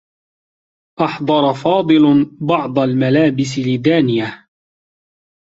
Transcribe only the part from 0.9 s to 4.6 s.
أحضر فاضل بعض الملابس لدانية.